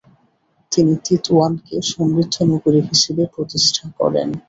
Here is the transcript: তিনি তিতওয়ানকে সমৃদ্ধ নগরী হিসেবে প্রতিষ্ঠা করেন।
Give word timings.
তিনি 0.71 0.93
তিতওয়ানকে 1.05 1.75
সমৃদ্ধ 1.91 2.35
নগরী 2.51 2.79
হিসেবে 2.89 3.23
প্রতিষ্ঠা 3.33 3.85
করেন। 3.99 4.27